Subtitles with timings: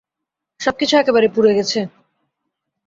[0.59, 1.79] সবকিছু একেবারে পুড়ে গেছে।